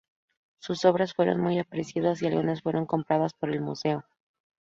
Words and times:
Sus 0.59 0.83
obras 0.85 1.13
fueron 1.13 1.39
muy 1.39 1.59
apreciadas, 1.59 2.23
y 2.23 2.25
algunas 2.25 2.63
fueron 2.63 2.87
compradas 2.87 3.33
por 3.35 3.51
el 3.51 3.61
museo. 3.61 4.03